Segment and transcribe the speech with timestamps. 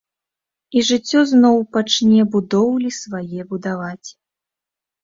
[0.79, 4.09] І жыццё зноў пачне будоўлі свае будаваць.